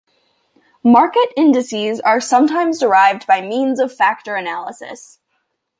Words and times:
Market 0.83 1.31
indices 1.37 1.99
are 1.99 2.19
sometimes 2.19 2.79
derived 2.79 3.27
by 3.27 3.39
means 3.39 3.79
of 3.79 3.95
factor 3.95 4.35
analysis. 4.35 5.19